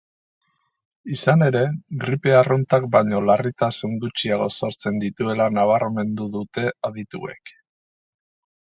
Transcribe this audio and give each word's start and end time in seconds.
Izan 1.15 1.45
ere, 1.47 1.61
gripe 2.05 2.33
arruntak 2.39 2.89
baino 2.97 3.21
larritasun 3.27 3.95
gutxiago 4.07 4.49
sortzen 4.57 5.01
dituela 5.05 5.51
nabarmendu 5.61 6.31
dute 6.39 6.67
adituek. 6.93 7.59